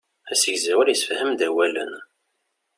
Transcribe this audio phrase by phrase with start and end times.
[0.31, 1.93] Asegzawal issefham-d awalen.